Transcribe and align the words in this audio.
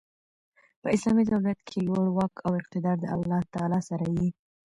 په 0.81 0.87
اسلامي 0.95 1.23
دولت 1.31 1.57
کښي 1.67 1.81
لوړ 1.87 2.05
واک 2.11 2.33
او 2.45 2.51
اقتدار 2.61 2.97
د 3.01 3.05
الله 3.15 3.39
تعالی 3.53 3.79
سره 3.89 4.05
يي. 4.17 4.29